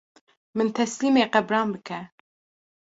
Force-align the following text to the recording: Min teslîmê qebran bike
Min 0.55 0.69
teslîmê 0.77 1.23
qebran 1.33 1.67
bike 1.75 1.99